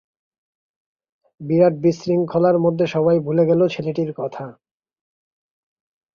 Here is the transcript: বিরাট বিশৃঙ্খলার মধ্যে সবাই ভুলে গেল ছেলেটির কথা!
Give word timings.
বিরাট 1.41 1.73
বিশৃঙ্খলার 1.83 2.57
মধ্যে 2.59 2.85
সবাই 2.87 3.17
ভুলে 3.19 3.43
গেল 3.49 3.61
ছেলেটির 3.67 4.11
কথা! 4.13 4.45